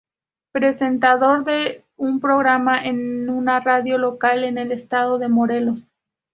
[0.51, 5.93] Presentador de un programa en una radio local en el estado de Morelos.